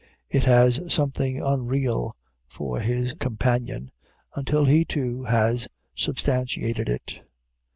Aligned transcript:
It 0.31 0.45
has 0.45 0.91
something 0.91 1.39
unreal 1.43 2.15
for 2.47 2.79
his 2.79 3.13
companion, 3.13 3.91
until 4.33 4.65
he 4.65 4.83
too 4.83 5.25
has 5.25 5.67
substantiated 5.93 6.89
it. 6.89 7.19